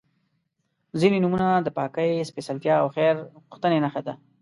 [0.99, 3.15] •ځینې نومونه د پاکۍ، سپېڅلتیا او خیر
[3.51, 4.13] غوښتنې نښه ده.